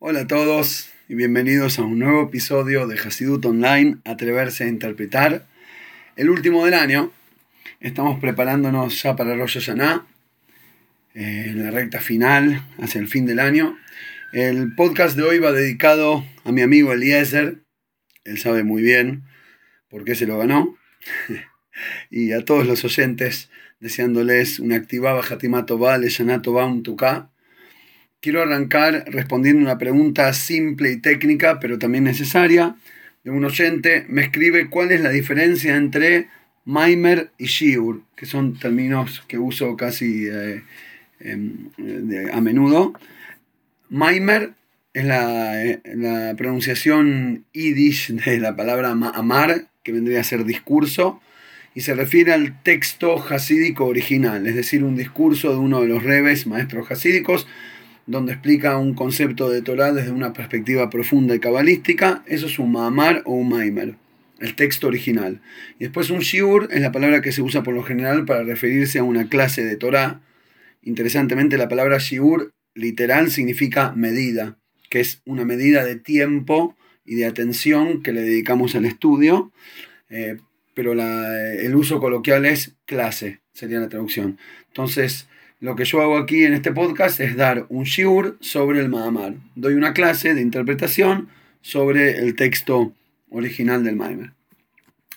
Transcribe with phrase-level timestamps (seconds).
[0.00, 5.44] Hola a todos y bienvenidos a un nuevo episodio de Hasidut Online, Atreverse a Interpretar.
[6.14, 7.12] El último del año,
[7.80, 10.06] estamos preparándonos ya para Rosh Hashanah,
[11.14, 13.76] eh, en la recta final, hacia el fin del año.
[14.32, 17.56] El podcast de hoy va dedicado a mi amigo Eliezer,
[18.22, 19.24] él sabe muy bien
[19.90, 20.78] por qué se lo ganó,
[22.08, 27.30] y a todos los oyentes, deseándoles una activada Hatimah Tová, Leshanah Tová, un Tuká
[28.20, 32.74] Quiero arrancar respondiendo una pregunta simple y técnica, pero también necesaria,
[33.22, 34.06] de un oyente.
[34.08, 36.28] Me escribe cuál es la diferencia entre
[36.64, 40.62] Maimer y Shiur, que son términos que uso casi eh,
[41.20, 41.70] em,
[42.32, 42.92] a menudo.
[43.88, 44.50] Maimer
[44.94, 51.20] es la, eh, la, pronunciación yiddish de la palabra amar, que vendría a ser discurso,
[51.72, 56.02] y se refiere al texto hasídico original, es decir, un discurso de uno de los
[56.02, 57.46] rebes, maestros hasídicos,
[58.08, 62.72] donde explica un concepto de Torah desde una perspectiva profunda y cabalística, eso es un
[62.72, 63.96] Ma'amar o un Maimer,
[64.40, 65.42] el texto original.
[65.78, 68.98] Y después un Shiur es la palabra que se usa por lo general para referirse
[68.98, 70.22] a una clase de Torah.
[70.82, 74.56] Interesantemente, la palabra Shiur literal significa medida,
[74.88, 79.52] que es una medida de tiempo y de atención que le dedicamos al estudio,
[80.08, 80.38] eh,
[80.72, 84.38] pero el uso coloquial es clase, sería la traducción.
[84.68, 85.28] Entonces,
[85.60, 89.34] lo que yo hago aquí en este podcast es dar un shiur sobre el Mahamar.
[89.56, 91.28] Doy una clase de interpretación
[91.62, 92.94] sobre el texto
[93.30, 94.32] original del Maimer.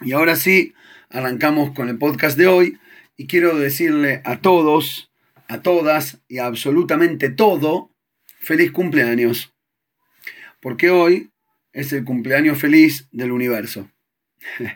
[0.01, 0.73] Y ahora sí,
[1.09, 2.79] arrancamos con el podcast de hoy
[3.17, 5.11] y quiero decirle a todos,
[5.47, 7.91] a todas y a absolutamente todo,
[8.39, 9.53] feliz cumpleaños.
[10.59, 11.29] Porque hoy
[11.71, 13.91] es el cumpleaños feliz del universo.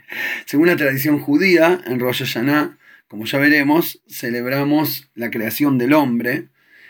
[0.46, 6.48] Según la tradición judía, en Rosh Hashanah como ya veremos, celebramos la creación del hombre.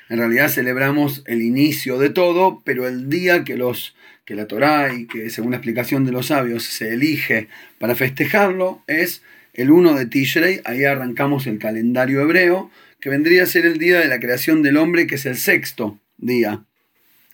[0.10, 4.94] En realidad celebramos el inicio de todo, pero el día que, los, que la Torá
[4.94, 7.48] y que según la explicación de los sabios se elige
[7.80, 10.62] para festejarlo es el 1 de Tishrei.
[10.64, 14.78] Ahí arrancamos el calendario hebreo, que vendría a ser el día de la creación del
[14.78, 16.64] hombre, que es el sexto día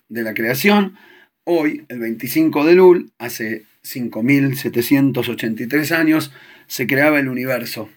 [0.09, 0.96] de la creación.
[1.44, 6.31] Hoy, el 25 de Lul, hace 5.783 años,
[6.68, 7.90] se creaba el universo.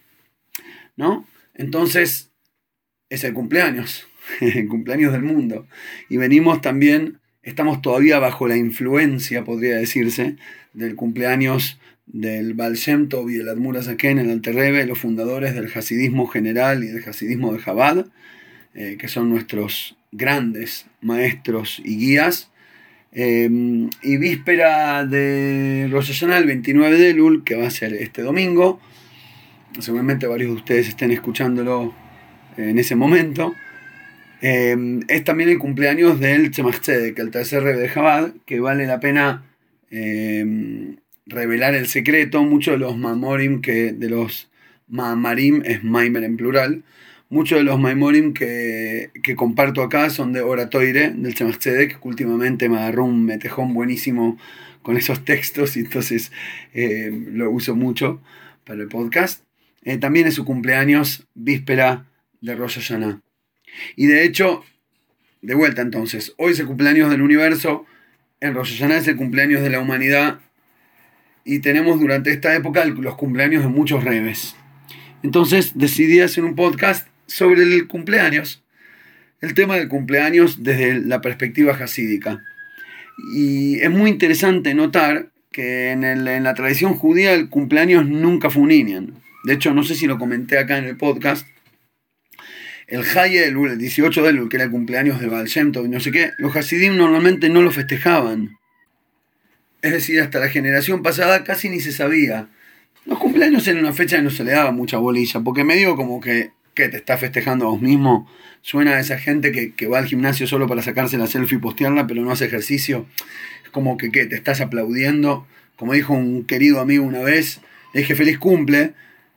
[0.97, 1.27] ¿No?
[1.55, 2.31] Entonces,
[3.09, 4.07] es el cumpleaños,
[4.41, 5.67] el cumpleaños del mundo.
[6.09, 10.37] Y venimos también, estamos todavía bajo la influencia, podría decirse,
[10.73, 15.71] del cumpleaños del Baal Shem Tov y del Admur en el Alterrebe, los fundadores del
[15.75, 18.07] Hasidismo general y del Hasidismo de Chabad,
[18.75, 22.51] eh, que son nuestros grandes maestros y guías.
[23.17, 23.49] Eh,
[24.03, 28.81] y víspera de Rosh Hashanah, el 29 de Lul, que va a ser este domingo,
[29.81, 31.95] seguramente varios de ustedes estén escuchándolo
[32.57, 33.55] en ese momento.
[34.41, 39.01] Eh, es también el cumpleaños del Tzedek, el tercer rey de Jabad, que vale la
[39.01, 39.45] pena
[39.91, 40.97] eh,
[41.27, 42.43] revelar el secreto.
[42.43, 44.51] Muchos de los Mamorim, que de los
[44.89, 46.85] Mamarim, es Maimer en plural,
[47.31, 52.79] muchos de los Maimorim que, comparto acá son de Oratoire, del Tzedek, que últimamente me
[52.79, 54.39] agarró un metejón buenísimo
[54.83, 56.31] con esos textos y entonces
[56.75, 58.21] eh, lo uso mucho
[58.65, 59.43] para el podcast.
[59.85, 62.07] Eh, también es su cumpleaños, víspera
[62.41, 62.93] de Rosh.
[63.97, 64.65] Y de hecho,
[65.43, 67.87] de vuelta entonces, hoy es el cumpleaños del universo,
[68.41, 70.41] en Rosh es el cumpleaños de la humanidad,
[71.45, 74.57] y tenemos durante esta época los cumpleaños de muchos reves.
[75.23, 78.63] Entonces decidí hacer un podcast sobre el cumpleaños,
[79.41, 82.43] el tema del cumpleaños desde la perspectiva hasídica.
[83.35, 88.69] Y es muy interesante notar que en, la tradición judía el cumpleaños nunca fue un
[88.69, 89.07] niño.
[89.45, 91.47] De hecho, no sé si lo comenté acá en el podcast.
[92.87, 96.13] El Haye el 18 de Elul, que era el cumpleaños de Baal y no sé
[96.13, 98.57] qué, los Hasidim normalmente no lo festejaban.
[99.83, 102.49] Es decir, hasta la generación pasada casi ni se sabía.
[103.05, 106.23] Los cumpleaños eran una fecha que no se le daba mucha bolilla, porque medio como
[106.23, 106.89] que, ¿qué?
[106.89, 108.31] ¿Te está festejando a vos mismo?
[108.63, 111.61] Suena a esa gente que, que va al gimnasio solo para sacarse la selfie y
[111.61, 113.07] postearla, pero no hace ejercicio.
[113.63, 114.25] Es como que, ¿qué?
[114.25, 115.47] Te estás aplaudiendo.
[115.77, 117.61] Como dijo un querido amigo una vez,
[117.93, 118.95] le dije feliz cumple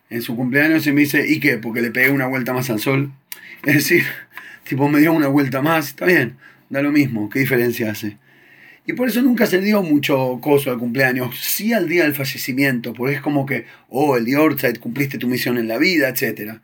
[0.09, 1.57] en su cumpleaños y me dice, ¿y qué?
[1.57, 3.11] Porque le pegué una vuelta más al sol.
[3.65, 4.03] Es decir,
[4.67, 6.37] tipo, me dio una vuelta más, está bien,
[6.69, 8.17] da lo mismo, ¿qué diferencia hace?
[8.87, 12.93] Y por eso nunca se dio mucho coso al cumpleaños, sí al día del fallecimiento,
[12.93, 16.59] porque es como que, oh, el día Ortside, cumpliste tu misión en la vida, etc.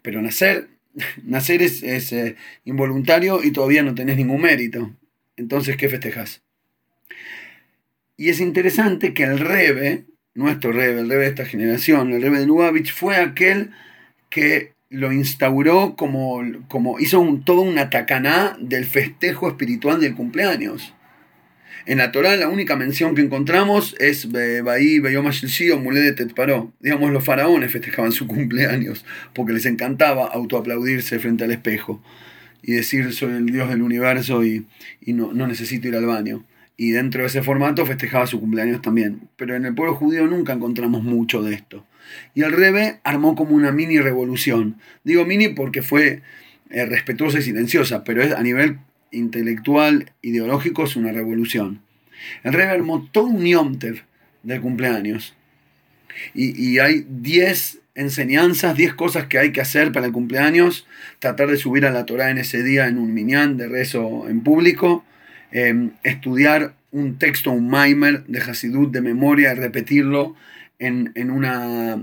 [0.00, 0.68] Pero nacer,
[1.24, 4.96] nacer es, eh, involuntario y todavía no tenés ningún mérito.
[5.36, 6.42] Entonces, ¿qué festejas?
[8.16, 10.06] Y es interesante que el Rebe,
[10.38, 13.70] nuestro rebe, el rebe de esta generación, el rebe de Lubavitch, fue aquel
[14.30, 20.94] que lo instauró como, como hizo un, todo una tacaná del festejo espiritual del cumpleaños.
[21.86, 26.72] En la Torah la única mención que encontramos es Bahí, Bayom o Mulé de Paró.
[26.80, 32.00] Digamos, los faraones festejaban su cumpleaños porque les encantaba autoaplaudirse frente al espejo
[32.62, 34.66] y decir soy el Dios del universo y,
[35.06, 36.44] no, no necesito ir al baño.
[36.78, 39.28] Y dentro de ese formato festejaba su cumpleaños también.
[39.36, 41.84] Pero en el pueblo judío nunca encontramos mucho de esto.
[42.34, 44.76] Y el Rebe armó como una mini revolución.
[45.04, 46.22] Digo mini porque fue
[46.70, 48.78] eh, respetuosa y silenciosa, pero es a nivel
[49.10, 51.82] intelectual, ideológico, es una revolución.
[52.42, 54.02] El Rebbe armó todo un yomtev
[54.42, 55.34] del cumpleaños.
[56.34, 60.86] Y, hay 10 enseñanzas, 10 cosas que hay que hacer para el cumpleaños.
[61.20, 64.42] Tratar de subir a la Torah en ese día en un minyan de rezo en
[64.42, 65.04] público.
[65.50, 70.34] Em, estudiar un texto, un maimer de Hasidut de memoria y repetirlo
[70.78, 71.98] en, en, una,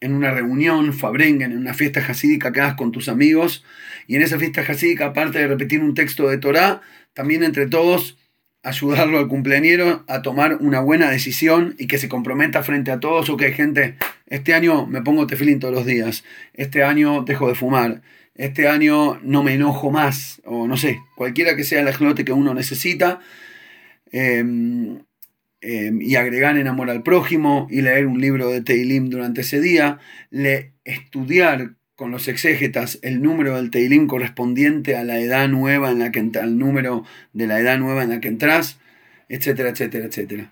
[0.00, 3.64] en una reunión, fabrengen, en una fiesta jasídica que hagas con tus amigos,
[4.06, 6.80] y en esa fiesta jasídica, aparte de repetir un texto de Torah,
[7.12, 8.16] también entre todos
[8.64, 13.28] ayudarlo al cumpleañero a tomar una buena decisión y que se comprometa frente a todos,
[13.28, 13.96] ok gente,
[14.26, 16.24] este año me pongo tefilín todos los días,
[16.54, 18.00] este año dejo de fumar,
[18.34, 22.32] este año no me enojo más, o no sé, cualquiera que sea el ajlote que
[22.32, 23.20] uno necesita,
[24.10, 24.98] em,
[25.66, 29.62] Em, y agregar en amor al prójimo y leer un libro de Teilim durante ese
[29.62, 29.98] día,
[30.30, 36.00] le, estudiar con los exégetas el número del Teilim correspondiente a la edad nueva en
[36.00, 38.78] la que al número de la edad nueva en la que entras,
[39.30, 40.50] etcétera, etcétera, etcétera.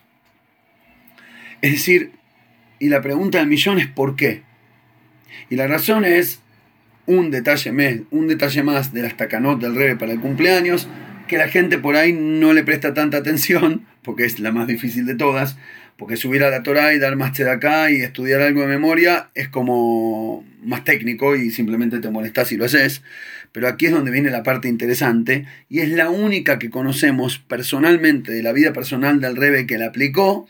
[1.61, 2.12] Es decir,
[2.79, 4.44] y la pregunta del millón es ¿por qué?
[5.50, 6.40] Y la razón es
[7.07, 10.89] un detalle, más de la estacanot del rey para el cumpleaños,
[11.29, 15.07] que la gente por ahí no le presta tanta atención, porque es la más difícil
[15.07, 15.57] de todas,
[15.97, 19.49] porque subir a la Torah y dar más acá y estudiar algo de memoria es
[19.49, 23.03] como más técnico y simplemente te molestas si lo haces.
[23.53, 28.33] Pero aquí es donde viene la parte interesante y es la única que conocemos personalmente
[28.33, 30.49] de la vida personal del Rebe que la aplicó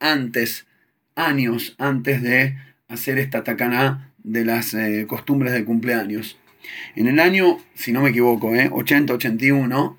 [0.00, 0.66] antes,
[1.14, 2.56] años antes de
[2.88, 6.38] hacer esta tacaná de las eh, costumbres de cumpleaños.
[6.96, 9.96] En el año, si no me equivoco, eh, 80-81,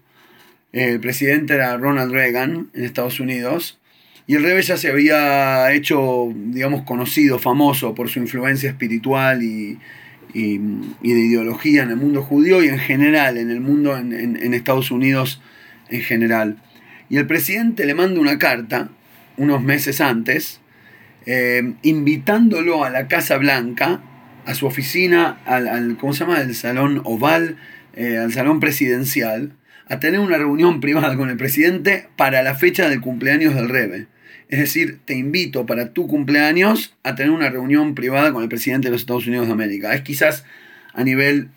[0.74, 3.80] el presidente era Ronald Reagan en Estados Unidos.
[4.28, 9.78] Y el Rebe ya se había hecho, digamos, conocido, famoso por su influencia espiritual y,
[10.34, 10.60] de
[11.02, 15.42] ideología en el mundo judío y en general, en el mundo, en, Estados Unidos
[15.90, 16.58] en general.
[17.08, 18.90] Y el presidente le manda una carta
[19.38, 20.60] unos meses antes,
[21.26, 24.02] eh, invitándolo a la Casa Blanca,
[24.46, 26.40] a su oficina, al, ¿cómo se llama?
[26.40, 27.58] El salón oval,
[27.96, 29.54] eh, al salón presidencial,
[29.88, 34.08] a tener una reunión privada con el presidente para la fecha del cumpleaños del Rebe.
[34.48, 38.88] Es decir, te invito para tu cumpleaños a tener una reunión privada con el presidente
[38.88, 39.94] de los Estados Unidos de América.
[39.96, 40.46] Es quizás
[40.94, 41.50] a nivel,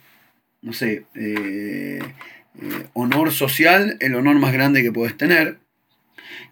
[0.63, 5.59] no sé, eh, eh, honor social, el honor más grande que puedes tener.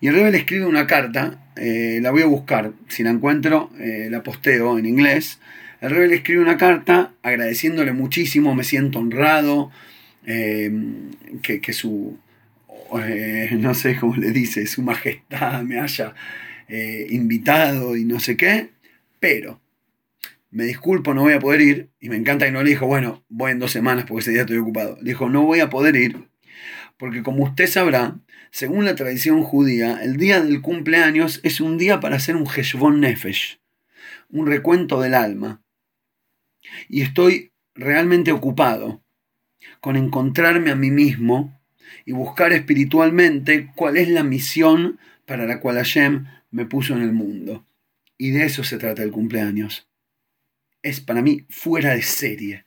[0.03, 4.23] Y el Rebe le escribe una carta, la voy a buscar, si la encuentro, la
[4.23, 5.41] posteo en inglés.
[5.81, 9.70] El Rebe le escribe una carta agradeciéndole muchísimo, me siento honrado,
[10.26, 10.70] eh,
[11.43, 12.19] que, su,
[13.00, 16.14] eh, no sé cómo le dice, su majestad me haya
[16.69, 18.70] eh, invitado y no sé qué,
[19.20, 19.61] pero
[20.50, 23.25] me disculpo, no voy a poder ir, y me encanta que no le dijo, bueno,
[23.29, 25.96] voy en dos semanas porque ese día estoy ocupado, le dijo, no voy a poder
[25.96, 26.29] ir,
[26.96, 28.17] porque como usted sabrá,
[28.50, 33.01] según la tradición judía, el día del cumpleaños es un día para hacer un Heshbon
[33.01, 33.60] Nefesh,
[34.31, 35.62] un recuento del alma.
[36.89, 39.03] Y estoy realmente ocupado
[39.81, 41.58] con encontrarme a mí mismo
[42.05, 47.13] y buscar espiritualmente cuál es la misión para la cual Hashem me puso en el
[47.13, 47.67] mundo.
[48.19, 49.89] Y de eso se trata el cumpleaños.
[50.82, 52.65] Es para mí fuera de serie.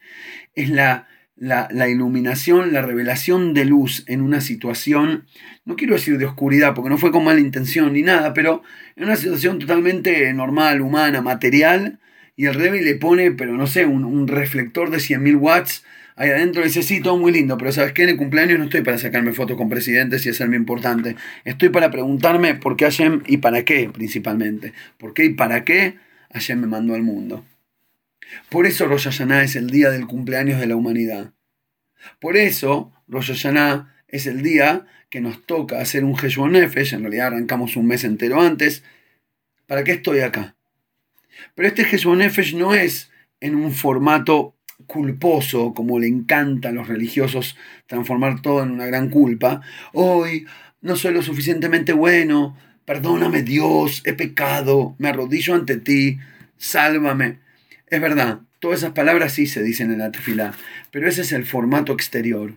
[0.53, 5.25] Es la, la, la, iluminación, la revelación de luz en una situación,
[5.65, 8.61] no quiero decir de oscuridad, porque no fue con mala intención ni nada, pero
[8.95, 11.99] en una situación totalmente normal, humana, material,
[12.39, 15.83] y el Rebbe le pone, pero no sé, un, reflector de 100.000 watts
[16.15, 18.03] ahí adentro dice, sí, todo muy lindo, pero ¿sabes qué?
[18.03, 21.17] En el cumpleaños no estoy para sacarme fotos con presidentes y hacerme importante.
[21.43, 24.71] Estoy para preguntarme por qué Hashem y para qué, principalmente.
[24.97, 25.97] ¿Por qué y para qué
[26.31, 27.43] Hashem me mandó al mundo?
[28.47, 31.33] Por eso Rosh es el día del cumpleaños de la humanidad.
[32.21, 33.31] Por eso Rosh
[34.07, 38.05] es el día que nos toca hacer un Heshbon Nefesh, en realidad arrancamos un mes
[38.05, 38.85] entero antes.
[39.67, 40.55] ¿Para qué estoy acá?
[41.55, 44.55] Pero este Heshbon Nefesh no es en un formato
[44.87, 49.61] culposo, como le encanta a los religiosos transformar todo en una gran culpa,
[49.93, 50.45] hoy
[50.81, 56.17] no soy lo suficientemente bueno, perdóname Dios, he pecado, me arrodillo ante ti,
[56.57, 57.39] sálvame.
[57.87, 60.53] Es verdad, todas esas palabras sí se dicen en la tefilá,
[60.91, 62.55] pero ese es el formato exterior.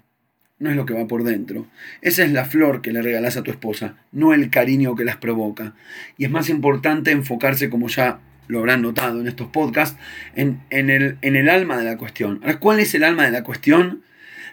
[0.59, 1.67] no es lo que va por dentro.
[2.03, 5.17] Esa es la flor que le regalas a tu esposa, no el cariño que las
[5.17, 5.75] provoca.
[6.17, 9.99] Y es más importante enfocarse, como ya lo habrán notado en estos podcasts,
[10.35, 12.41] en, el, en el alma de la cuestión.
[12.43, 14.03] Ahora, ¿cuál es el alma de la cuestión?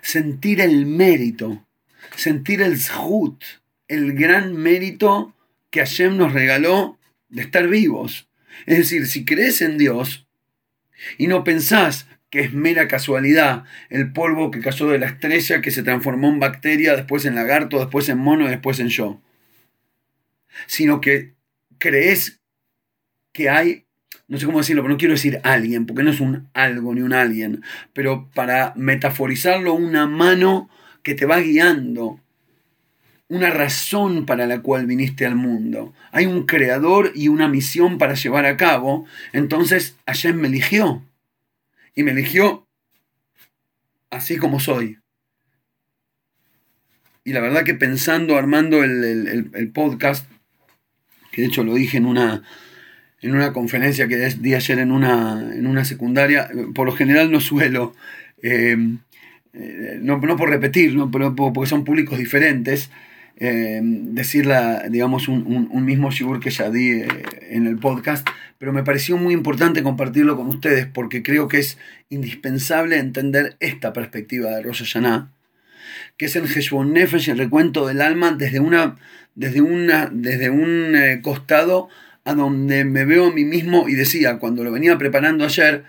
[0.01, 1.65] Sentir el mérito,
[2.15, 3.43] sentir el zhut,
[3.87, 5.35] el gran mérito
[5.69, 6.97] que Hashem nos regaló
[7.29, 8.29] de estar vivos.
[8.65, 10.27] Es decir, si crees en Dios
[11.17, 15.71] y no pensás que es mera casualidad el polvo que cayó de la estrella que
[15.71, 19.21] se transformó en bacteria, después en lagarto, después en mono después en yo,
[20.67, 21.33] sino que
[21.79, 22.38] crees
[23.31, 23.85] que hay,
[24.27, 27.01] no sé cómo decirlo, pero no quiero decir alguien, porque no es un algo ni
[27.01, 30.69] un alguien, pero para metaforizarlo, una mano
[31.03, 32.19] que te va guiando,
[33.29, 35.93] una razón para la cual viniste al mundo.
[36.11, 39.05] Hay un creador y una misión para llevar a cabo.
[39.33, 41.03] Entonces Hashem me eligió.
[41.93, 42.67] Y me eligió
[44.09, 44.97] así como soy.
[47.23, 50.27] Y la verdad que pensando, armando el, podcast,
[51.31, 52.43] que de hecho lo dije en una,
[53.21, 57.41] en una conferencia que di ayer en una, en una secundaria, por lo general no
[57.41, 57.93] suelo,
[58.41, 58.77] eh,
[59.53, 61.11] eh, no, no, por repetir, ¿no?
[61.11, 62.89] pero porque son públicos diferentes,
[63.41, 64.49] eh, decir
[64.89, 67.07] digamos, un, mismo shigur que ya di eh,
[67.49, 71.77] en el podcast, pero me pareció muy importante compartirlo con ustedes porque creo que es
[72.09, 75.31] indispensable entender esta perspectiva de Rosh Hashanah,
[76.17, 78.97] que es el Heshbon Nefesh, el recuento del alma desde, una,
[79.35, 81.87] desde, una, desde un eh, costado
[82.29, 85.83] a donde me veo a mí mismo y decía, cuando lo venía preparando ayer,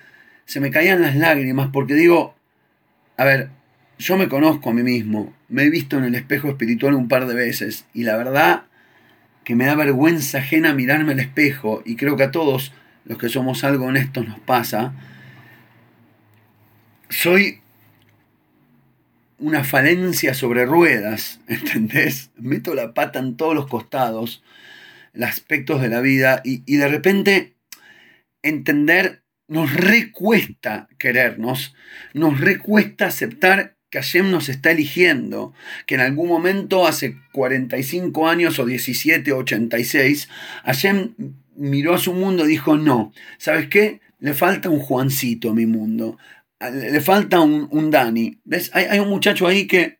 [0.47, 2.35] se me caían las lágrimas porque digo,
[3.17, 3.51] a ver,
[3.99, 7.27] yo me conozco a mí mismo, me he visto en el espejo espiritual un par
[7.27, 8.65] de veces y la verdad
[9.45, 12.73] que me da vergüenza ajena mirarme al espejo y creo que a todos
[13.05, 14.95] los que somos algo honestos nos pasa.
[17.09, 17.61] Soy
[19.39, 22.31] una falencia sobre ruedas, ¿entendés?
[22.37, 24.43] Meto la pata en todos los costados,
[25.23, 27.55] aspectos de la vida y, y de repente
[28.43, 31.75] entender nos recuesta querernos,
[32.15, 35.53] nos recuesta aceptar que Hashem nos está eligiendo,
[35.87, 40.29] que en algún momento, hace 45 años o 17 o 86,
[40.65, 41.15] Hashem
[41.57, 44.01] miró a su mundo y dijo, no, ¿sabes qué?
[44.21, 46.17] Le falta un Juancito a mi mundo,
[46.61, 48.39] le falta un, Dani.
[48.45, 48.71] ¿Ves?
[48.73, 49.99] Hay, un muchacho ahí que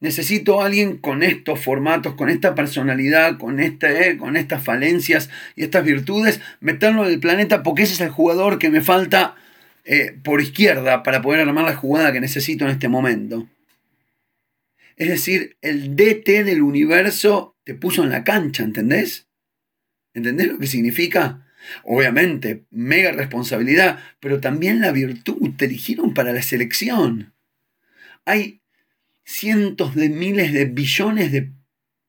[0.00, 5.62] necesito a alguien con estos formatos, con esta personalidad, con, este, con estas falencias y
[5.62, 9.36] estas virtudes, meterlo en el planeta porque ese es el jugador que me falta
[9.84, 13.46] eh, por izquierda para poder armar la jugada que necesito en este momento.
[14.96, 19.28] Es decir, el DT del universo te puso en la cancha, ¿entendés?
[20.12, 21.46] ¿Entendés lo que significa?
[21.84, 27.32] Obviamente, mega responsabilidad, pero también la virtud, te eligieron para la selección.
[28.24, 28.59] Hay
[29.30, 31.52] cientos de miles de billones de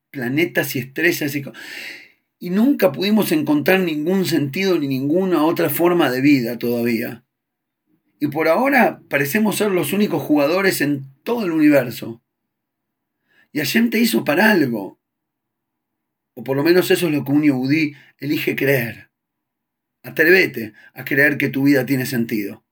[0.09, 1.43] planetas y estrellas y,
[2.39, 7.23] y nunca pudimos encontrar ningún sentido ni ninguna otra forma de vida todavía.
[8.19, 12.21] Y por ahora parecemos ser los únicos jugadores en todo el universo.
[13.51, 14.99] Y Hashem te hizo para algo.
[16.35, 19.11] O por lo menos eso es lo que un yudí elige creer.
[20.03, 22.63] Atrévete a creer que tu vida tiene sentido.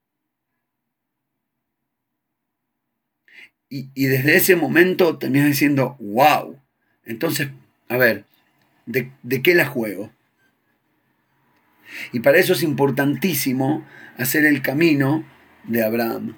[3.70, 6.60] Y, desde ese momento terminas diciendo, wow.
[7.06, 7.50] Entonces,
[7.88, 8.26] a ver,
[8.88, 10.12] ¿de, ¿de qué la juego?
[12.12, 13.86] Y para eso es importantísimo
[14.18, 15.24] hacer el camino
[15.66, 16.36] de Abraham.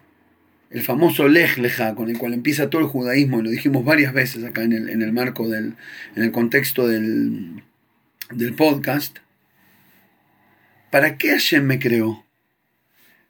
[0.70, 4.14] El famoso Lech Leja, con el cual empieza todo el judaísmo, y lo dijimos varias
[4.14, 5.76] veces acá en el, marco del,
[6.16, 7.64] en el contexto del,
[8.30, 9.18] del podcast.
[10.90, 12.26] ¿Para qué Hashem me creó?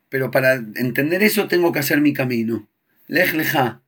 [0.09, 2.67] Pero para entender eso tengo que hacer mi camino.
[3.07, 3.80] Lech Leja,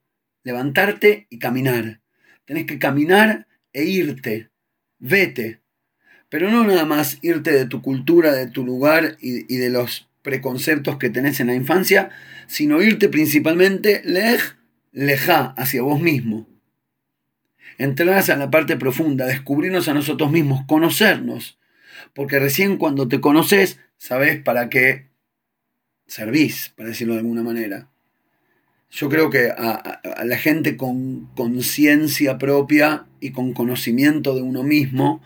[0.43, 2.01] levantarte y caminar.
[2.45, 4.49] Tenés que caminar e irte.
[4.99, 5.61] Vete.
[6.29, 10.97] Pero no nada más irte de tu cultura, de tu lugar y, de los preconceptos
[10.97, 12.09] que tenés en la infancia,
[12.47, 14.41] sino irte principalmente lej,
[14.91, 16.47] lejá, hacia vos mismo.
[17.77, 21.59] Entrar a la parte profunda, descubrirnos a nosotros mismos, conocernos.
[22.13, 25.07] Porque recién cuando te conoces, sabes para qué
[26.07, 27.92] servís, para decirlo de alguna manera.
[28.95, 35.19] Yo creo que a la gente con conciencia propia y con conocimiento de uno mismo,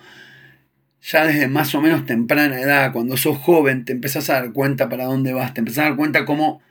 [1.01, 4.87] ya desde más o menos temprana edad, cuando sos joven, te empezás a dar cuenta
[4.87, 6.61] para dónde vas, te empezás a dar cuenta cómo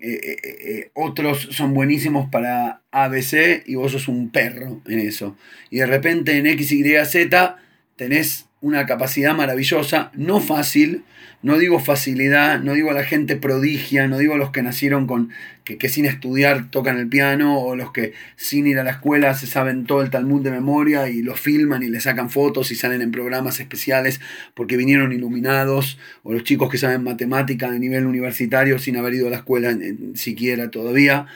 [0.00, 5.34] eh, eh, eh, otros son buenísimos para ABC y vos sos un perro en eso.
[5.70, 7.56] Y de repente en X, Y, Z
[7.96, 11.04] tenés una capacidad maravillosa, no fácil,
[11.40, 15.06] no digo facilidad, no digo a la gente prodigia, no digo a los que nacieron
[15.06, 15.30] con
[15.64, 19.46] que, sin estudiar tocan el piano o los que sin ir a la escuela se
[19.46, 23.02] saben todo el Talmud de memoria y lo filman y le sacan fotos y salen
[23.02, 24.20] en programas especiales
[24.54, 29.28] porque vinieron iluminados o los chicos que saben matemática de nivel universitario sin haber ido
[29.28, 29.76] a la escuela
[30.14, 31.26] siquiera todavía.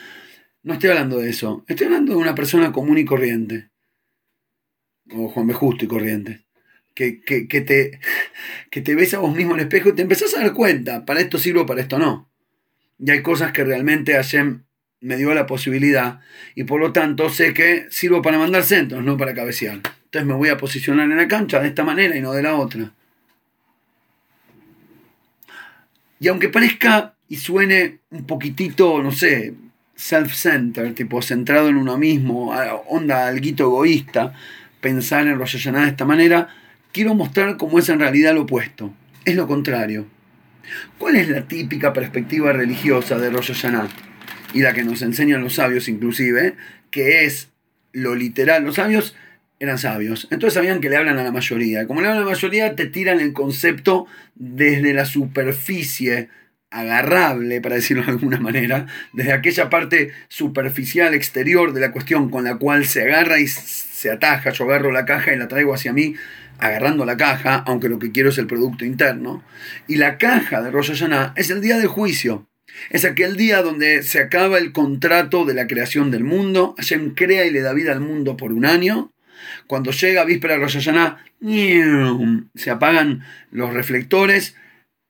[0.63, 3.69] No estoy hablando de eso, estoy hablando de una persona común y corriente
[5.11, 5.53] o Juan B.
[5.53, 6.43] Justo y corriente
[6.93, 7.99] que, te,
[8.69, 11.05] que te ves a vos mismo en el espejo y te empezás a dar cuenta,
[11.05, 12.29] para esto sirvo, para esto no.
[12.99, 14.63] Y hay cosas que realmente Hashem
[15.01, 16.21] me dio la posibilidad
[16.55, 19.75] y por lo tanto sé que sirvo para mandar centros, no para cabecear.
[19.75, 22.55] Entonces me voy a posicionar en la cancha de esta manera y no de la
[22.55, 22.91] otra.
[26.19, 29.55] Y aunque parezca y suene un poquitito, no sé,
[29.95, 32.53] self-centered, tipo centrado en uno mismo,
[32.87, 34.33] onda alguito egoísta,
[34.79, 36.47] pensar en Rosh Hashanah de esta manera,
[36.93, 38.93] quiero mostrar cómo es en realidad lo opuesto.
[39.25, 40.05] Es lo contrario.
[40.97, 43.89] ¿Cuál es la típica perspectiva religiosa de Rosh Hashanah?
[44.53, 46.55] Y la que nos enseñan los sabios inclusive,
[46.91, 47.49] que es
[47.91, 48.63] lo literal.
[48.63, 49.15] Los sabios
[49.59, 51.87] eran sabios, entonces sabían que le hablan a la mayoría.
[51.87, 56.29] Como le hablan a la mayoría, te tiran el concepto desde la superficie
[56.69, 62.43] agarrable, para decirlo de alguna manera, desde aquella parte superficial exterior de la cuestión con
[62.43, 64.51] la cual se agarra y se ataja.
[64.51, 66.15] Yo agarro la caja y la traigo hacia mí
[66.63, 69.43] agarrando la caja, aunque lo que quiero es el producto interno.
[69.87, 70.91] Y la caja de Rosh
[71.35, 72.47] es el día del juicio.
[72.89, 76.73] Es aquel día donde se acaba el contrato de la creación del mundo.
[76.77, 79.11] Hashem crea y le da vida al mundo por un año.
[79.67, 80.79] Cuando llega víspera de Rosh
[82.55, 84.55] se apagan los reflectores.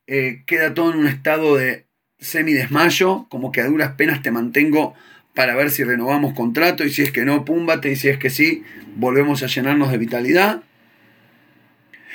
[0.08, 1.86] Eh, queda todo en un estado de
[2.20, 4.96] semidesmayo, como que a duras penas te mantengo
[5.34, 8.30] para ver si renovamos contrato y si es que no, púmbate y si es que
[8.30, 8.64] sí,
[8.96, 10.64] volvemos a llenarnos de vitalidad.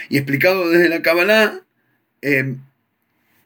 [0.08, 1.60] Y explicado desde la Kabbalah,
[2.22, 2.56] eh,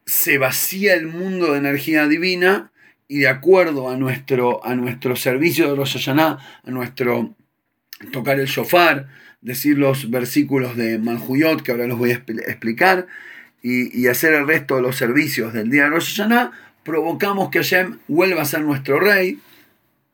[0.07, 2.71] se vacía el mundo de energía divina
[3.09, 7.35] y de acuerdo a nuestro, a nuestro servicio de Rosh Hashanah, a nuestro
[8.11, 9.09] tocar el shofar,
[9.41, 13.07] decir los versículos de Manjuyot, que ahora los voy a explicar,
[13.63, 17.59] y, y, hacer el resto de los servicios del día de Rosh Hashanah, provocamos que
[17.59, 19.39] Hashem vuelva a ser nuestro rey,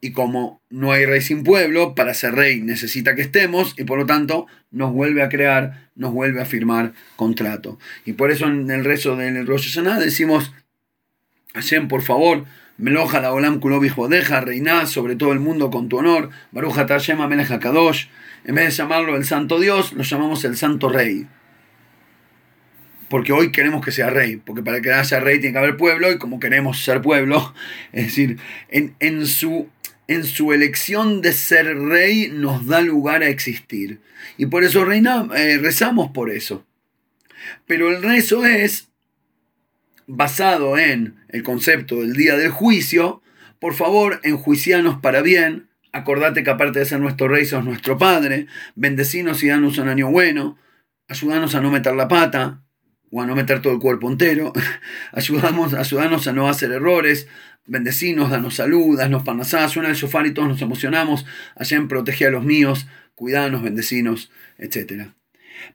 [0.01, 3.99] y como no hay rey sin pueblo, para ser rey necesita que estemos y por
[3.99, 7.79] lo tanto nos vuelve a crear, nos vuelve a firmar contrato.
[8.05, 10.53] Y por eso en el rezo del Rosh Hashanah decimos,
[11.55, 12.45] Hashem, por favor,
[12.79, 13.61] Meloja la Olam
[14.09, 18.07] deja reiná sobre todo el mundo con tu honor, Baruch Hashem Amelech Kadosh.
[18.45, 21.27] En vez de llamarlo el Santo Dios, lo llamamos el Santo Rey.
[23.09, 26.13] Porque hoy queremos que sea rey, porque para que haya rey tiene que haber pueblo,
[26.13, 27.53] y como queremos ser pueblo,
[27.93, 29.69] es decir, en, en su
[30.09, 34.01] en su elección de ser rey nos da lugar a existir.
[34.37, 36.66] Y por eso reina, eh, rezamos por eso.
[37.66, 38.88] Pero el rezo es
[40.07, 43.23] basado en el concepto del día del juicio.
[43.61, 45.68] Por favor, enjuicianos para bien.
[45.92, 48.47] Acordate que aparte de ser nuestro rey, sos nuestro padre.
[48.75, 50.59] Bendecinos y danos un año bueno.
[51.07, 52.62] Ayúdanos a no meter la pata
[53.11, 54.53] o a no meter todo el cuerpo entero.
[55.12, 57.29] ayudamos, ayúdanos a no hacer errores
[57.68, 62.31] bendecinos, danos salud, danos panasá, suena el shofar y todos nos emocionamos, Hashem protege a
[62.31, 65.11] los míos, cuidanos, bendecinos, etc.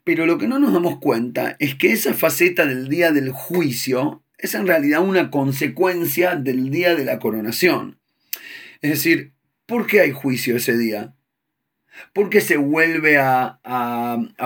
[0.04, 4.24] Pero lo que no nos damos cuenta es que esa faceta del día del juicio
[4.38, 8.00] es en realidad una consecuencia del día de la coronación.
[8.82, 9.34] Es decir,
[9.66, 11.16] ¿por qué hay juicio ese día?
[12.14, 13.60] ¿Por qué se vuelve a,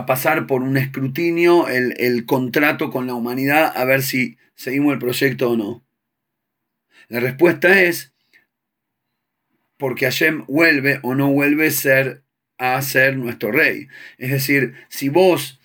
[0.06, 5.00] pasar por un escrutinio el, el contrato con la humanidad a ver si seguimos el
[5.00, 5.86] proyecto o no?
[7.10, 8.14] La respuesta es
[9.78, 12.24] porque Hashem vuelve o no vuelve a ser,
[12.58, 13.88] a ser nuestro rey.
[14.18, 15.60] Es decir, si vos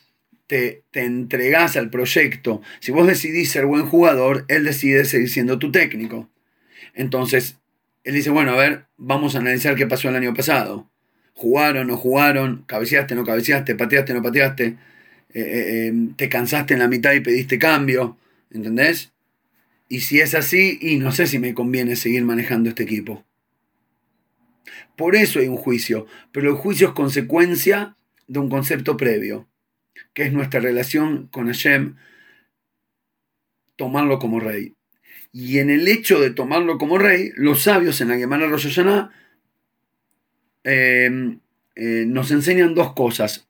[0.47, 5.59] te, te entregás al proyecto, si vos decidís ser buen jugador, él decide seguir siendo
[5.59, 6.31] tu técnico.
[6.95, 7.59] Entonces,
[8.05, 10.92] él dice, bueno, a ver, vamos a analizar qué pasó el año pasado.
[11.43, 12.63] ¿Jugaron, no jugaron?
[12.69, 13.75] ¿Cabeceaste, no cabeceaste?
[13.75, 14.65] ¿Pateaste, no pateaste?
[14.65, 14.77] Eh,
[15.35, 18.17] eh, eh, ¿Te cansaste en la mitad y pediste cambio?
[18.53, 19.13] ¿Entendés?
[19.89, 23.25] Y si es así, y no sé si me conviene seguir manejando este equipo.
[24.97, 27.97] Por eso hay un juicio, pero el juicio es consecuencia
[28.29, 29.49] de un concepto previo,
[30.15, 31.97] que es nuestra relación con Hashem,
[33.75, 34.77] tomarlo como rey.
[35.33, 39.11] Y en el hecho de tomarlo como rey, los sabios en la Gemara Rosh Hashanah
[40.65, 41.39] em,
[41.77, 43.49] eh, nos enseñan dos cosas.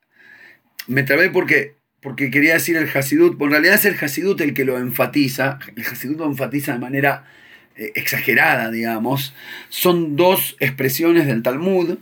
[0.87, 4.65] Me trabé porque porque quería decir el Hasidut, en realidad es el Hasidut el que
[4.65, 7.25] lo enfatiza, el Hasidut lo enfatiza de manera
[7.77, 9.35] eh, exagerada, digamos.
[9.69, 11.99] Son dos expresiones del Talmud,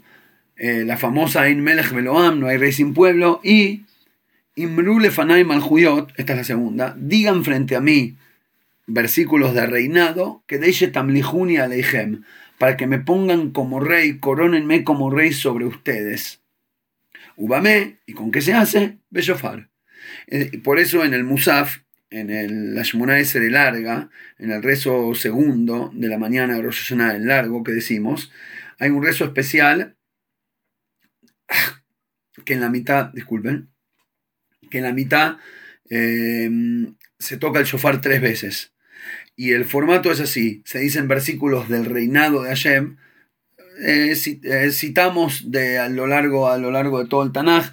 [0.57, 3.83] eh, la famosa Ein Melech Beloam, no hay rey sin pueblo, y,
[4.57, 8.17] Imrule Fanay Malhuyot, esta es la segunda, digan frente a mí,
[8.93, 12.25] versículos de reinado, que deje Tamlihuni Aleihem,
[12.59, 16.43] para que me pongan como rey, corónenme como rey sobre ustedes.
[17.37, 18.99] Ubame, ¿y con qué se hace?
[19.09, 19.71] Bellofar.
[20.27, 21.79] Eh, por eso en el Musaf,
[22.11, 26.93] en el, la Shemona de larga, en el rezo segundo de la mañana de Rosh
[26.93, 28.33] el largo que decimos,
[28.79, 29.97] hay un rezo especial
[32.45, 33.71] que en la mitad, disculpen,
[34.71, 35.39] que en la mitad
[35.89, 36.51] eh,
[37.19, 38.73] se toca el shofar tres veces.
[39.41, 42.99] Y el formato es así, se dicen versículos del reinado de Hashem,
[43.83, 47.71] eh, eh, citamos de, a, lo largo, a lo largo de todo el Tanaj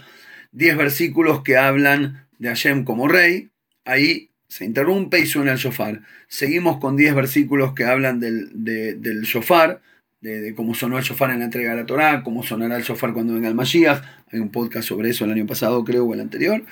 [0.54, 3.50] 10 versículos que hablan de Hashem como rey,
[3.84, 6.04] ahí se interrumpe y suena el shofar.
[6.30, 9.82] Seguimos con 10 versículos que hablan del, del shofar,
[10.22, 13.12] de, cómo sonó el shofar en la entrega de la Torah, cómo sonará el shofar
[13.12, 14.02] cuando venga el Mashiach.
[14.32, 16.64] Hay un podcast sobre eso el año pasado, creo, o el anterior.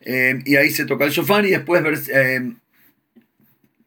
[0.00, 1.84] Eh, y ahí se toca el shofar y después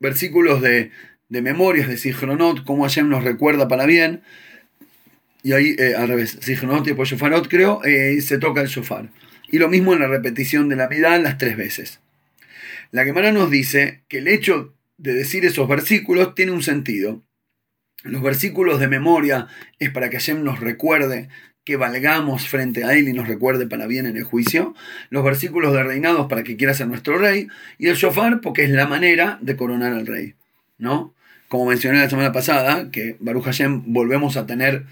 [0.03, 0.91] versículos de,
[1.29, 4.21] de memorias de Sichronot, cómo Hashem nos recuerda para bien.
[5.41, 9.09] Y ahí, eh, al revés, Sichronot y Shofarot, creo, eh, se toca el shofar.
[9.49, 11.99] Y lo mismo en la repetición de la vida las tres veces.
[12.91, 17.23] La Gemara nos dice que el hecho de decir esos versículos tiene un sentido.
[18.03, 19.47] Los versículos de memoria
[19.79, 21.29] es para que Hashem nos recuerde
[21.63, 24.75] que valgamos frente a Él y nos recuerde para bien en el juicio.
[25.09, 27.47] Los versículos de reinados para que quiera ser nuestro rey.
[27.77, 30.35] Y el shofar porque es la manera de coronar al rey.
[30.77, 31.15] ¿no?
[31.47, 34.85] Como mencioné la semana pasada, que Baruch Hashem volvemos a tener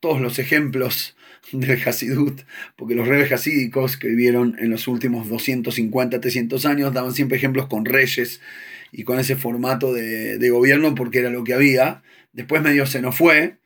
[0.00, 1.16] todos los ejemplos
[1.52, 2.42] del Hasidut,
[2.76, 7.66] porque los reyes hasídicos que vivieron en los últimos 250, 300 años daban siempre ejemplos
[7.66, 8.40] con reyes
[8.92, 12.02] y con ese formato de, de gobierno porque era lo que había.
[12.32, 13.56] Después medio se nos fue,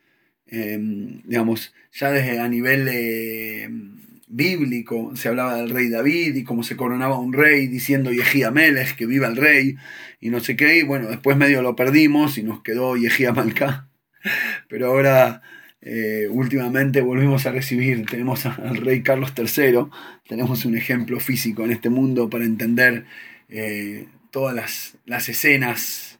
[0.48, 3.96] Em, digamos, ya desde a nivel em,
[4.28, 8.10] bíblico se hablaba del rey David y cómo se coronaba un rey diciendo
[8.52, 9.76] Melech, que viva el rey,
[10.20, 13.88] y no sé qué, y bueno, después medio lo perdimos y nos quedó Yehía Malca
[14.68, 15.42] pero ahora
[15.80, 19.86] eh, últimamente volvemos a recibir, tenemos al rey Carlos III,
[20.28, 23.04] tenemos un ejemplo físico en este mundo para entender
[23.48, 26.18] eh, todas las, las escenas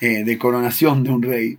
[0.00, 1.58] eh, de coronación de un rey.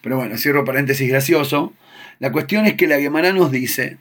[0.00, 1.72] Pero bueno, cierro paréntesis gracioso.
[2.18, 3.98] La cuestión es que la Gemara nos dice,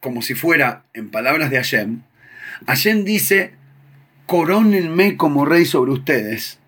[0.00, 2.02] como si fuera en palabras de Hashem,
[2.66, 3.52] Hashem dice,
[4.26, 6.58] corónenme como rey sobre ustedes,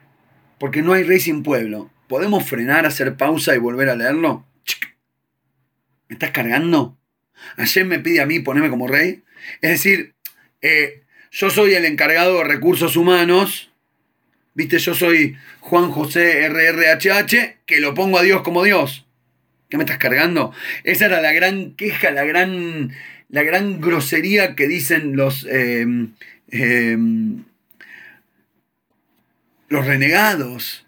[0.58, 1.90] porque no hay rey sin pueblo.
[2.08, 4.44] ¿Podemos frenar, hacer pausa y volver a leerlo?
[6.08, 6.96] ¿Me estás cargando?
[7.56, 9.22] Hashem me pide a mí ponerme como rey.
[9.60, 10.14] Es decir,
[10.62, 13.70] eh, yo soy el encargado de recursos humanos
[14.56, 19.04] Viste, yo soy Juan José RRHH, que lo pongo a Dios como Dios.
[19.68, 20.50] ¿Qué me estás cargando?
[20.82, 22.90] Esa era la gran queja, la gran,
[23.28, 26.14] la gran grosería que dicen los, em,
[26.50, 27.44] em,
[29.68, 30.86] los renegados.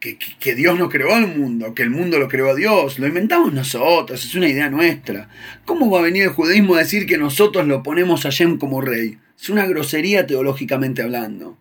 [0.00, 3.06] Que, que, Dios no creó el mundo, que el mundo lo creó a Dios, lo
[3.06, 5.28] inventamos nosotros, es una idea nuestra.
[5.66, 8.80] ¿Cómo va a venir el judaísmo a decir que nosotros lo ponemos a Yem como
[8.80, 9.18] rey?
[9.38, 11.58] Es una grosería teológicamente hablando.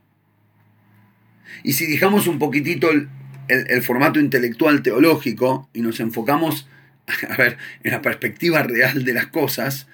[1.64, 6.68] Y si dejamos un poquitito el, formato intelectual teológico y nos enfocamos,
[7.30, 9.88] a ver, en la perspectiva real de las cosas,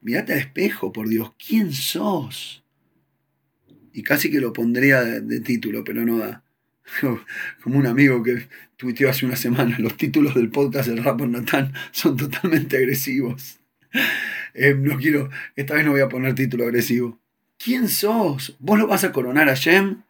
[0.00, 2.64] mirate al espejo, por Dios, ¿quién sos?
[3.92, 6.44] Y casi que lo pondría de, título, pero no da.
[7.62, 11.72] Como un amigo que tuiteó hace una semana, los títulos del podcast del rapper Natán
[11.92, 13.58] son totalmente agresivos.
[14.52, 17.20] Eh, no quiero, esta vez no voy a poner título agresivo.
[17.56, 18.56] ¿Quién sos?
[18.58, 20.02] ¿Vos lo vas a coronar a Shem?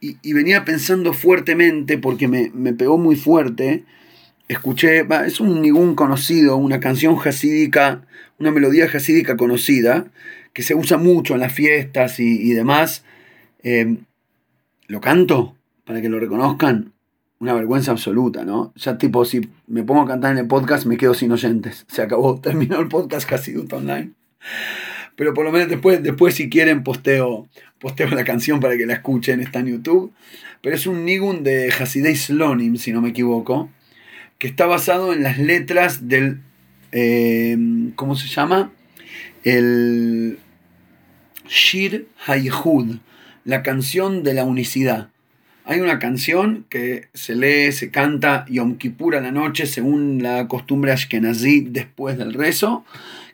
[0.00, 3.84] Y, venía pensando fuertemente, porque me, pegó muy fuerte,
[4.46, 8.02] escuché, es un ningún conocido, una canción jasídica,
[8.38, 10.06] una melodía jasídica conocida,
[10.52, 13.04] que se usa mucho en las fiestas y, demás.
[13.62, 14.04] Em,
[14.86, 15.56] ¿Lo canto?
[15.84, 16.92] Para que lo reconozcan.
[17.40, 18.72] Una vergüenza absoluta, ¿no?
[18.74, 21.84] Ya tipo, si me pongo a cantar en el podcast, me quedo sin oyentes.
[21.88, 24.12] Se acabó, terminó el podcast Hasidut Online.
[25.18, 27.48] Pero por lo menos después, después si quieren, posteo,
[27.80, 30.12] posteo la canción para que la escuchen, está en YouTube.
[30.62, 33.68] Pero es un nigun de Hasidei Slonim, si no me equivoco,
[34.38, 36.38] que está basado en las letras del.
[36.92, 37.58] Eh,
[37.96, 38.70] ¿Cómo se llama?
[39.42, 40.38] El
[41.48, 42.98] Shir Hayhud,
[43.44, 45.08] la canción de la unicidad.
[45.64, 50.46] Hay una canción que se lee, se canta Yom Kippur a la noche según la
[50.46, 52.84] costumbre ashkenazí después del rezo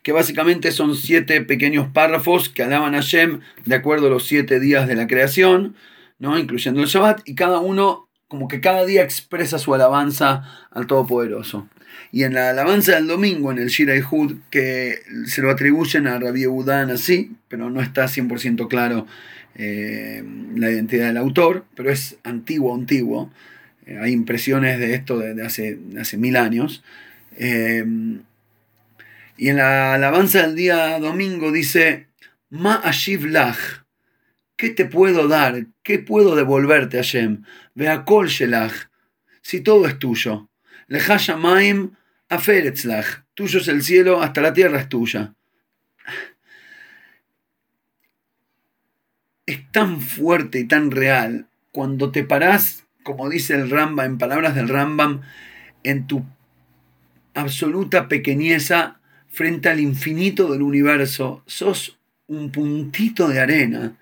[0.04, 4.60] que básicamente son siete pequeños párrafos que alaban a Shem de acuerdo a los siete
[4.60, 5.74] días de la creación,
[6.18, 6.38] ¿no?
[6.38, 11.68] incluyendo el Shabbat, y cada uno, como que cada día expresa su alabanza al Todopoderoso.
[12.12, 16.18] Y en la alabanza del domingo, en el Shira Hud, que se lo atribuyen a
[16.18, 19.06] Rabbi Udan así, pero no está 100% claro
[19.54, 20.22] eh,
[20.54, 23.32] la identidad del autor, pero es antiguo, antiguo.
[23.86, 26.84] Eh, hay impresiones de esto de, hace, hace, mil años.
[27.38, 27.84] Eh,
[29.36, 32.08] y en la alabanza del día domingo dice,
[32.50, 33.84] Ma Ashiv Lach,
[34.56, 35.66] ¿qué te puedo dar?
[35.82, 37.42] ¿Qué puedo devolverte, Hashem?
[38.04, 38.90] Kol Shelach,
[39.42, 40.48] si todo es tuyo.
[40.86, 41.92] Lehashamaim
[42.28, 45.34] Aferetzlach, tuyo es el cielo, hasta la tierra es tuya.
[49.46, 54.54] Es tan fuerte y tan real cuando te parás, como dice el Rambam, en palabras
[54.54, 55.22] del Rambam,
[55.82, 56.24] en tu
[57.34, 59.00] absoluta pequeñeza
[59.34, 61.42] frente al infinito del universo.
[61.46, 63.98] Sos un puntito de arena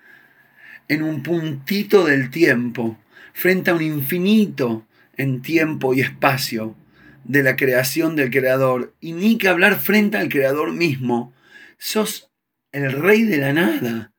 [0.88, 2.98] en un puntito del tiempo,
[3.32, 6.76] frente a un infinito en tiempo y espacio
[7.24, 11.32] de la creación del Creador, y ni que hablar frente al Creador mismo,
[11.78, 12.30] sos
[12.72, 14.12] el rey de la nada.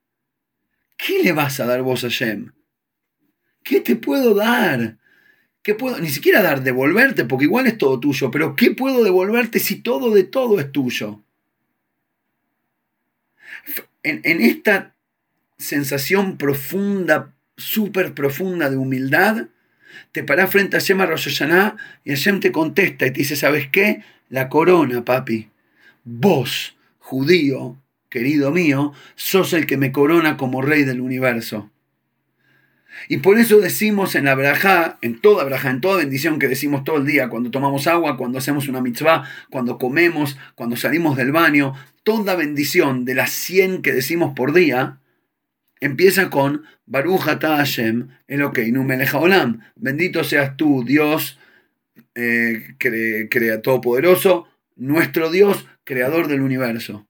[0.97, 2.53] ¿Qué le vas a dar vos a Shem?
[3.63, 4.97] ¿Qué te puedo dar?
[5.63, 5.97] ¿Qué puedo?
[5.99, 10.13] Ni siquiera dar, devolverte, porque igual es todo tuyo, pero ¿qué puedo devolverte si todo
[10.13, 11.23] de todo es tuyo?
[14.03, 14.93] En, esta
[15.57, 19.47] sensación profunda, súper profunda de humildad,
[20.11, 24.03] te parás frente a Hashem a y Hashem te contesta y te dice, ¿sabes qué?
[24.27, 25.49] La corona, papi.
[26.03, 27.77] Vos, judío,
[28.09, 31.71] querido mío, sos el que me corona como rey del universo.
[33.07, 36.83] Y por eso decimos en la braja, en toda braja, en toda bendición que decimos
[36.83, 41.31] todo el día, cuando tomamos agua, cuando hacemos una mitzvah, cuando comemos, cuando salimos del
[41.31, 44.99] baño, toda bendición de las 100 que decimos por día,
[45.79, 49.61] empieza con Baruch ata Hashem Elokeinu olam.
[49.75, 51.39] Bendito seas tú, Dios,
[52.15, 57.07] eh, crea, todopoderoso, nuestro Dios, creador del universo.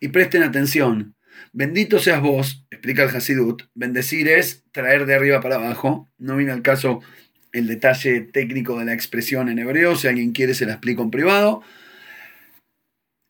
[0.00, 1.14] Y presten atención.
[1.52, 3.64] Bendito seas vos, explica el Hasidut.
[3.74, 6.08] Bendecir es traer de arriba para abajo.
[6.16, 7.00] No viene al caso
[7.52, 9.96] el detalle técnico de la expresión en hebreo.
[9.96, 11.62] Si alguien quiere, se la explico en privado.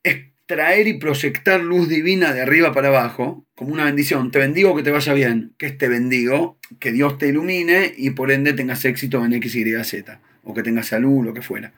[0.03, 4.31] Es traer y proyectar luz divina de arriba para abajo, como una bendición.
[4.31, 8.31] Te bendigo que te vaya bien, que te bendigo, que Dios te ilumine y por
[8.31, 11.73] ende tengas éxito en X, Y, Z, o que tengas salud, lo que fuera.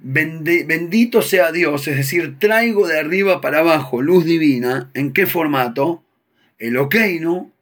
[0.00, 4.90] Bendito sea Dios, es decir, traigo de arriba para abajo luz divina.
[4.94, 6.02] ¿En qué formato?
[6.58, 7.52] El no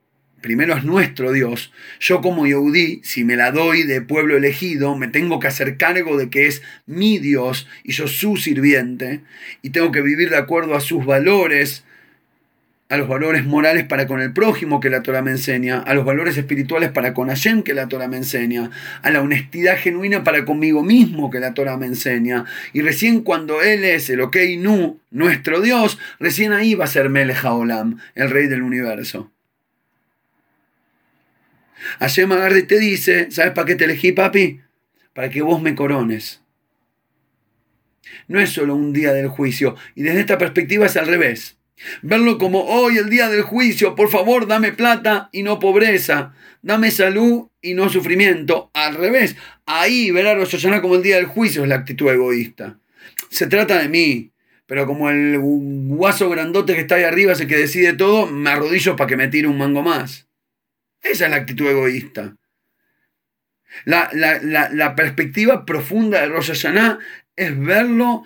[0.44, 1.72] primero es nuestro Dios.
[2.00, 6.18] Yo como Yehudí, si me la doy de pueblo elegido, me tengo que hacer cargo
[6.18, 9.22] de que es mi Dios y yo su sirviente,
[9.62, 11.84] y tengo que vivir de acuerdo a sus valores,
[12.90, 16.04] a los valores morales para con el prójimo que la Torah me enseña, a los
[16.04, 18.70] valores espirituales para con Hashem que la Torah me enseña,
[19.02, 22.44] a la honestidad genuina para conmigo mismo que la Torah me enseña.
[22.72, 27.08] Y recién cuando Él es el Ok Nu, nuestro Dios, recién ahí va a ser
[27.08, 29.30] Melech Haolam, el Rey del Universo.
[32.00, 34.60] Hashem agarre te dice, ¿sabes para qué te elegí, papi?
[35.12, 36.42] Para que vos me corones.
[38.28, 41.56] No es solo un día del juicio, y desde esta perspectiva es al revés.
[42.02, 46.90] Verlo como hoy, el día del juicio, por favor, dame plata y no pobreza, dame
[46.90, 48.70] salud y no sufrimiento.
[48.74, 52.78] Al revés, ahí ver a Rosh como el día del juicio es la actitud egoísta.
[53.30, 54.30] Se trata de mí,
[54.66, 58.50] pero como el guaso grandote que está ahí arriba es el que decide todo, me
[58.50, 60.28] arrodillo para que me tire un mango más.
[61.02, 62.36] Esa es la actitud egoísta.
[63.84, 66.50] La, perspectiva profunda de Rosh
[67.36, 68.24] es verlo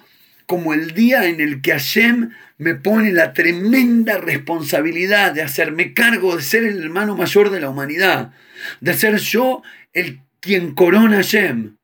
[0.48, 6.34] como el día en el que Hashem me pone la tremenda responsabilidad de hacerme cargo
[6.34, 8.32] de ser el hermano mayor de la humanidad,
[8.80, 11.76] de ser yo el quien corona Hashem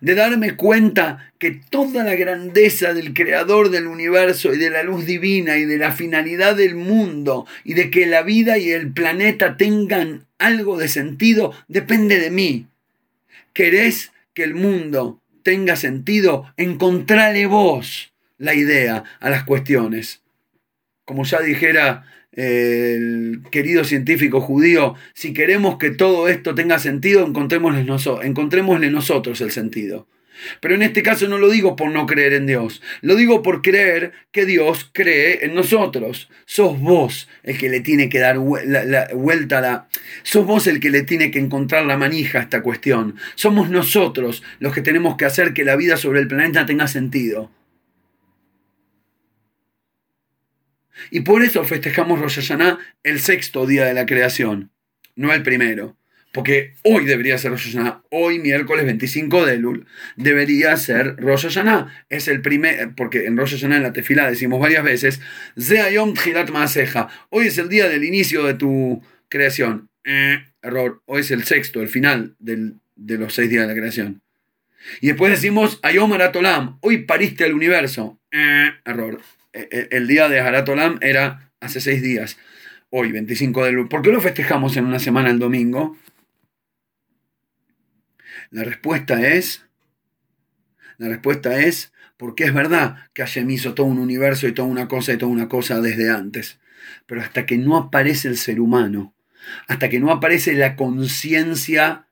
[0.00, 5.06] de darme cuenta que toda la grandeza del creador del universo y de la luz
[5.06, 9.56] divina y de la finalidad del mundo y de que la vida y el planeta
[9.56, 12.66] tengan algo de sentido depende de mí.
[13.52, 16.44] ¿Querés que el mundo tenga sentido?
[16.58, 20.20] Encontrale vos la idea a las cuestiones.
[21.06, 28.90] Como ya dijera el querido científico judío, si queremos que todo esto tenga sentido, encontrémosle,
[28.90, 30.06] nosotros el sentido.
[30.60, 33.62] Pero en este caso no lo digo por no creer en Dios, lo digo por
[33.62, 36.28] creer que Dios cree en nosotros.
[36.46, 39.88] Sos vos el que le tiene que dar la, vuelta a la...
[40.22, 43.16] Sos vos el que le tiene que encontrar la manija a esta cuestión.
[43.34, 47.50] Somos nosotros los que tenemos que hacer que la vida sobre el planeta tenga sentido.
[51.10, 52.52] Y por eso festejamos Rosh
[53.02, 54.70] el sexto día de la creación,
[55.14, 55.97] no el primero.
[56.32, 57.76] Porque hoy debería ser Rosh.
[58.10, 59.86] Hoy, miércoles 25 de Elul,
[60.16, 62.04] debería ser Rosh Hashanah.
[62.10, 65.20] Es el primer, porque en Rosh Hashanah en la tefila decimos varias veces,
[65.58, 67.08] Zeayom Tchilat Maaseja.
[67.30, 69.88] Hoy es el día del inicio de tu creación.
[70.04, 71.02] Eh, error.
[71.06, 74.20] Hoy es el sexto, el final de los seis días de la creación.
[75.00, 76.78] Y después decimos Ayom Aratolam.
[76.80, 78.18] Hoy pariste al universo.
[78.32, 79.20] Eh, error.
[79.52, 82.38] E, e, el, día de Aratolam era hace seis días.
[82.90, 83.88] Hoy, 25 de Elul.
[83.88, 85.96] ¿Por qué lo festejamos en una semana el domingo?
[88.50, 89.66] La respuesta es,
[90.96, 94.88] la respuesta es porque es verdad que Hashem hizo todo un universo y toda una
[94.88, 96.58] cosa y toda una cosa desde antes.
[97.06, 99.14] Pero hasta que no aparece el ser humano,
[99.66, 102.06] hasta que no aparece la conciencia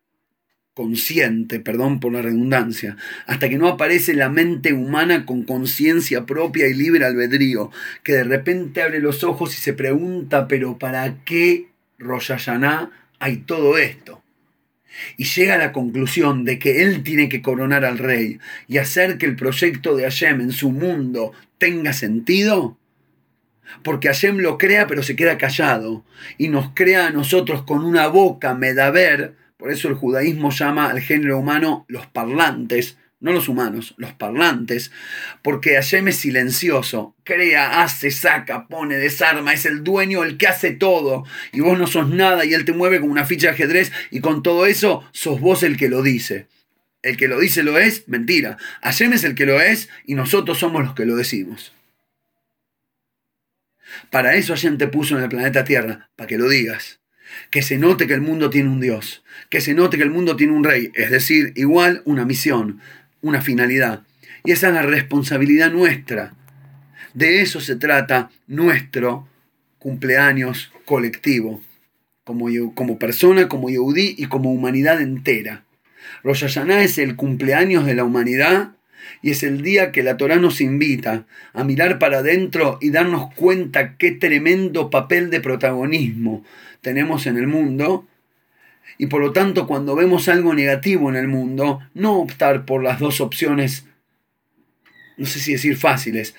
[0.75, 6.69] consciente, perdón por la redundancia, hasta que no aparece la mente humana con conciencia propia
[6.69, 7.71] y libre albedrío,
[8.03, 11.69] que de repente abre los ojos y se pregunta, pero ¿para qué
[11.99, 12.31] Rosh
[13.19, 14.23] hay todo esto?
[15.17, 19.19] Y llega a la conclusión de que él tiene que coronar al rey y hacer
[19.19, 22.77] que el proyecto de Hashem en su mundo tenga sentido,
[23.83, 26.05] porque Hashem lo crea pero se queda callado
[26.39, 31.01] y nos crea a nosotros con una boca medaver, por eso el judaísmo llama al
[31.01, 34.93] género humano los parlantes, no los humanos, los parlantes,
[35.43, 40.73] porque Hashem es silencioso, crea, hace, saca, pone, desarma, es el dueño, el que hace
[40.73, 43.93] todo, y vos no sos nada y él te mueve como una ficha de ajedrez
[44.11, 46.47] y con todo eso sos vos el que lo dice.
[47.03, 48.59] El que lo dice lo es, mentira.
[48.83, 51.73] Hashem es el que lo es y nosotros somos los que lo decimos.
[54.11, 57.01] Para eso Hashem te puso en el planeta Tierra, para que lo digas
[57.51, 60.37] que se note que el mundo tiene un Dios, que se note que el mundo
[60.37, 62.81] tiene un rey, es decir, igual una misión,
[63.29, 64.03] una finalidad.
[64.45, 66.35] Y esa es la responsabilidad nuestra.
[67.15, 69.29] De eso se trata nuestro
[69.79, 71.61] cumpleaños colectivo,
[72.25, 75.65] como, como persona, como Yehudí y como humanidad entera.
[76.23, 78.73] Rosh Hashanah es el cumpleaños de la humanidad
[79.23, 83.33] y es el día que la Torah nos invita a mirar para adentro y darnos
[83.35, 86.45] cuenta qué tremendo papel de protagonismo
[86.81, 88.07] tenemos en el mundo
[88.99, 92.99] y por lo tanto cuando vemos algo negativo en el mundo, no optar por las
[92.99, 93.87] dos opciones,
[95.17, 96.35] no sé si decir fáciles.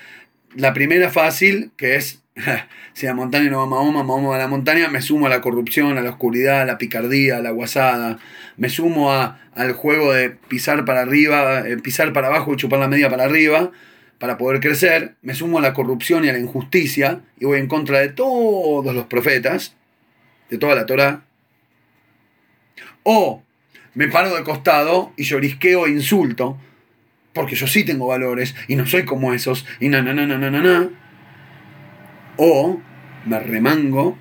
[0.55, 2.23] La primera fácil, que es,
[2.93, 5.29] si la montaña no va a Mahoma, Mahoma va a la montaña, me sumo a
[5.29, 8.17] la corrupción, a la oscuridad, a la picardía, a la guasada,
[8.55, 12.79] me sumo a, al juego de pisar para arriba, eh, pisar para abajo y chupar
[12.79, 13.71] la media para arriba,
[14.19, 17.67] para poder crecer, me sumo a la corrupción y a la injusticia y voy en
[17.67, 19.75] contra de todos los profetas,
[20.49, 21.26] de toda la Torah,
[23.03, 23.43] o
[23.93, 26.57] me paro de costado y llorisqueo e insulto,
[27.33, 30.37] porque yo sí tengo valores y no soy como esos, y na, na, na, na,
[30.37, 30.89] na, na.
[32.37, 32.79] O
[33.25, 34.17] me remango,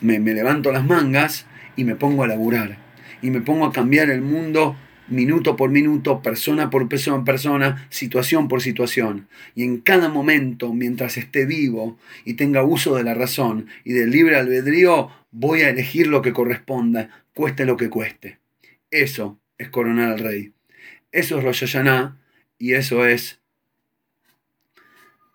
[0.00, 2.78] me, me levanto las mangas y me pongo a laburar.
[3.22, 4.76] Y me pongo a cambiar el mundo
[5.08, 9.28] minuto por minuto, persona por persona, situación por situación.
[9.54, 14.10] Y en cada momento, mientras esté vivo y tenga uso de la razón y del
[14.10, 18.38] libre albedrío, voy a elegir lo que corresponda, cueste lo que cueste.
[18.90, 20.52] Eso es coronar al rey.
[21.12, 22.16] Eso es Rosh Hashanah
[22.58, 23.38] y eso es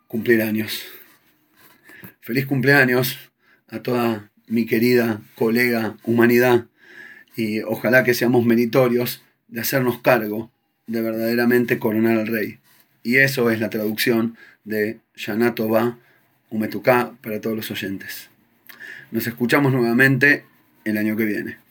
[0.07, 0.85] cumplir años.
[2.21, 3.31] Feliz cumpleaños
[3.67, 6.67] a toda mi querida colega humanidad
[7.35, 10.51] y ojalá que seamos meritorios de hacernos cargo
[10.87, 12.59] de verdaderamente coronar al rey.
[13.01, 15.55] Y eso es la traducción de Shana
[16.49, 18.29] Umetuká para todos los oyentes.
[19.13, 20.43] Nos escuchamos nuevamente
[20.85, 21.62] el año que viene.